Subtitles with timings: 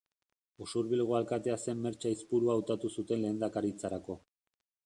[0.65, 4.19] Usurbilgo alkatea zen Mertxe Aizpurua hautatu zuten lehendakaritzarako.